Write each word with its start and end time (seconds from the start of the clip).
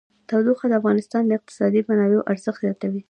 تودوخه 0.29 0.65
د 0.69 0.73
افغانستان 0.81 1.21
د 1.25 1.31
اقتصادي 1.39 1.81
منابعو 1.89 2.27
ارزښت 2.31 2.59
زیاتوي. 2.65 2.99